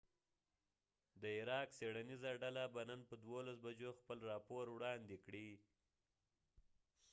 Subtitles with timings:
[1.21, 5.49] د عراق څیړنیزه ډله به نن په 12 بجو خپل راپور وړاندی کړی